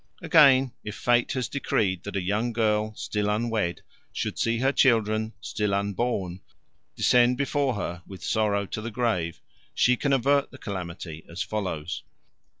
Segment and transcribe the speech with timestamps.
[0.23, 5.33] Again, if fate has decreed that a young girl, still unwed, should see her children,
[5.41, 6.41] still unborn,
[6.95, 9.43] descend before her with sorrow to the grave,
[9.75, 12.01] she can avert the calamity as follows.